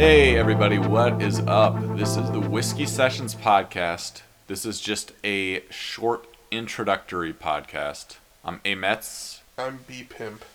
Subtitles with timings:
[0.00, 1.78] Hey, everybody, what is up?
[1.94, 4.22] This is the Whiskey Sessions podcast.
[4.46, 8.16] This is just a short introductory podcast.
[8.42, 10.46] I'm A Metz, I'm B Pimp.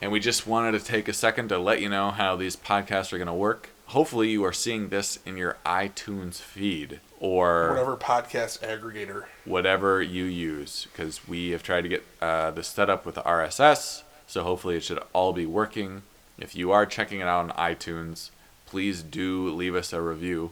[0.00, 3.12] and we just wanted to take a second to let you know how these podcasts
[3.12, 3.70] are going to work.
[3.86, 9.24] Hopefully, you are seeing this in your iTunes feed or Whatever podcast aggregator.
[9.44, 14.04] whatever you use because we have tried to get uh, this set up with RSS.
[14.28, 16.02] So hopefully it should all be working.
[16.38, 18.30] If you are checking it out on iTunes,
[18.66, 20.50] please do leave us a review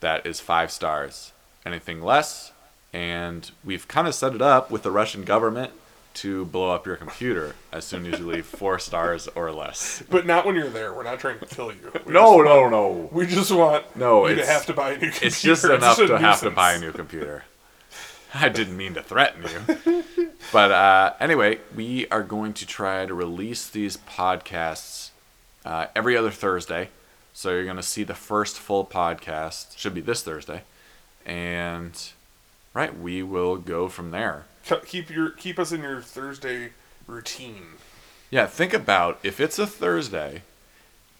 [0.00, 1.32] that is five stars.
[1.66, 2.52] Anything less,
[2.92, 5.72] and we've kind of set it up with the Russian government
[6.14, 10.02] to blow up your computer as soon as you leave four stars or less.
[10.08, 10.94] But not when you're there.
[10.94, 11.92] We're not trying to kill you.
[12.06, 13.08] We No, no, want- no.
[13.12, 15.26] We just want No, you to it's- have to buy a new computer.
[15.26, 17.44] It's just enough a to have to buy a new computer.
[18.34, 20.04] I didn't mean to threaten you.
[20.52, 25.10] But uh, anyway, we are going to try to release these podcasts
[25.64, 26.88] uh, every other Thursday.
[27.38, 30.62] So you're going to see the first full podcast, should be this Thursday.
[31.24, 31.96] And,
[32.74, 34.46] right, we will go from there.
[34.84, 36.70] Keep your keep us in your Thursday
[37.06, 37.74] routine.
[38.28, 40.42] Yeah, think about if it's a Thursday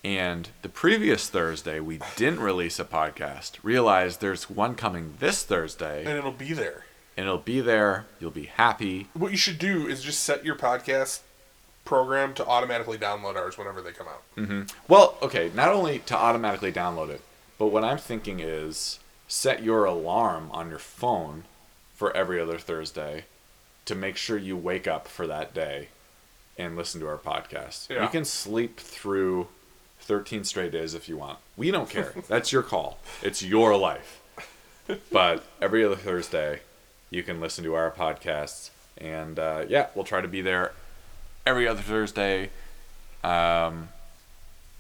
[0.03, 6.05] and the previous Thursday we didn't release a podcast, realize there's one coming this Thursday.
[6.05, 6.85] And it'll be there.
[7.17, 8.07] and it'll be there.
[8.19, 9.07] You'll be happy.
[9.15, 11.21] What you should do is just set your podcast
[11.89, 14.23] program to automatically download ours whenever they come out.
[14.35, 17.23] hmm Well, okay, not only to automatically download it,
[17.59, 21.45] but what I'm thinking is set your alarm on your phone
[21.95, 23.25] for every other Thursday
[23.87, 25.89] to make sure you wake up for that day
[26.59, 27.89] and listen to our podcast.
[27.89, 28.03] Yeah.
[28.03, 29.49] You can sleep through
[30.01, 31.39] 13 straight days if you want.
[31.57, 32.13] We don't care.
[32.29, 32.99] That's your call.
[33.23, 34.21] It's your life.
[35.11, 36.61] But every other Thursday,
[37.09, 38.69] you can listen to our podcasts.
[38.99, 40.73] And uh, yeah, we'll try to be there
[41.49, 42.51] every other Thursday.
[43.25, 43.89] Um,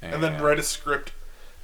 [0.02, 1.12] And then write a script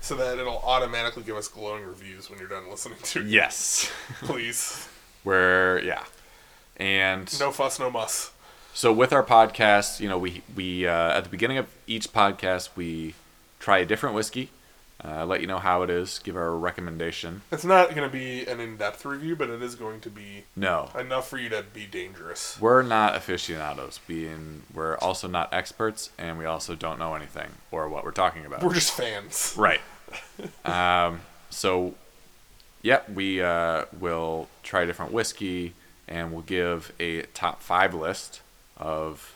[0.01, 3.27] so that it'll automatically give us glowing reviews when you're done listening to it.
[3.27, 3.91] Yes.
[4.23, 4.89] Please.
[5.23, 6.05] Where yeah.
[6.77, 8.33] And No fuss, no muss.
[8.75, 12.71] so with our podcast, you know, we we uh, at the beginning of each podcast
[12.75, 13.15] we
[13.61, 14.51] try a different whiskey,
[15.03, 17.43] uh, let you know how it is, give our recommendation.
[17.50, 20.91] It's not going to be an in-depth review, but it is going to be No,
[20.99, 22.59] enough for you to be dangerous.
[22.60, 23.99] we're not aficionados.
[24.06, 28.47] Being we're also not experts, and we also don't know anything or what we're talking
[28.47, 28.62] about.
[28.62, 29.55] We're just fans.
[29.56, 29.81] Right.
[30.65, 31.94] um, so,
[32.82, 35.75] yep, we uh, will try a different whiskey
[36.06, 38.43] and we'll give a top five list
[38.76, 39.34] of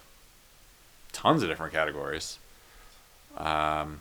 [1.13, 2.39] tons of different categories.
[3.37, 4.01] Um,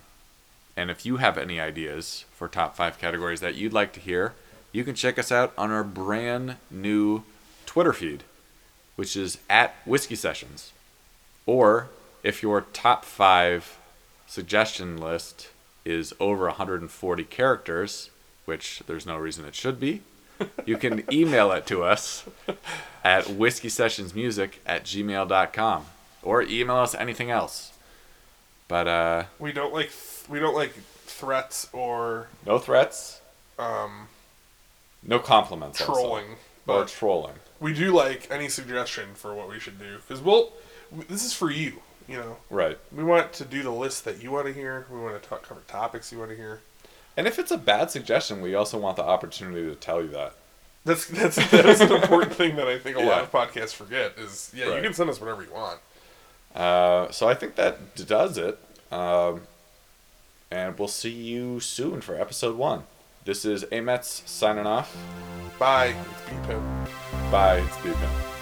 [0.78, 4.36] and if you have any ideas for top five categories that you'd like to hear,
[4.72, 7.24] you can check us out on our brand new
[7.66, 8.24] Twitter feed,
[8.96, 10.72] which is at Whiskey Sessions.
[11.48, 11.90] Or
[12.24, 13.80] if your top five
[14.28, 15.50] suggestion list
[15.84, 18.12] is over 140 characters,
[18.46, 20.02] which there's no reason it should be,
[20.64, 22.26] you can email it to us
[23.04, 25.86] at whiskeysessionsmusic at gmail.com
[26.22, 27.72] or email us anything else.
[28.68, 29.92] But uh, We don't like
[30.30, 30.74] we don't like
[31.06, 33.22] threats or no threats,
[33.58, 34.08] um,
[35.04, 35.80] no compliments.
[35.82, 35.94] also.
[35.94, 36.26] trolling,
[36.68, 37.36] Or trolling.
[37.60, 40.52] we do like any suggestion for what we should do because we'll.
[41.10, 41.82] This is for you.
[42.08, 42.78] You know, Right.
[42.94, 44.86] we want to do the list that you want to hear.
[44.90, 46.62] We want to talk, cover topics you want to hear.
[47.18, 50.34] And if it's a bad suggestion, we also want the opportunity to tell you that.
[50.86, 54.52] That's that's that's an important thing that I think a lot of podcasts forget is
[54.56, 54.76] yeah Right.
[54.78, 55.80] you can send us whatever you want.
[56.58, 58.58] Uh, so I think that does it.
[58.92, 59.42] Um,
[60.50, 62.84] and we'll see you soon for episode one.
[63.26, 64.96] This is Amets signing off.
[65.60, 65.96] Bye.
[66.12, 66.64] It's B-Pimp.
[67.32, 67.58] Bye.
[67.60, 68.37] It's Beacon.